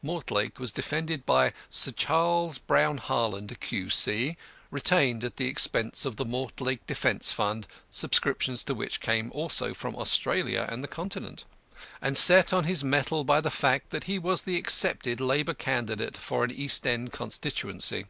Mortlake 0.00 0.60
was 0.60 0.70
defended 0.70 1.26
by 1.26 1.52
Sir 1.68 1.90
Charles 1.90 2.56
Brown 2.56 2.98
Harland, 2.98 3.58
Q.C., 3.58 4.36
retained 4.70 5.24
at 5.24 5.38
the 5.38 5.48
expense 5.48 6.04
of 6.04 6.14
the 6.14 6.24
Mortlake 6.24 6.86
Defence 6.86 7.32
Fund 7.32 7.66
(subscriptions 7.90 8.62
to 8.62 8.76
which 8.76 9.00
came 9.00 9.32
also 9.34 9.74
from 9.74 9.96
Australia 9.96 10.68
and 10.70 10.84
the 10.84 10.86
Continent), 10.86 11.44
and 12.00 12.16
set 12.16 12.52
on 12.52 12.62
his 12.62 12.84
mettle 12.84 13.24
by 13.24 13.40
the 13.40 13.50
fact 13.50 13.90
that 13.90 14.04
he 14.04 14.20
was 14.20 14.42
the 14.42 14.54
accepted 14.56 15.20
labour 15.20 15.54
candidate 15.54 16.16
for 16.16 16.44
an 16.44 16.52
East 16.52 16.86
end 16.86 17.12
constituency. 17.12 18.06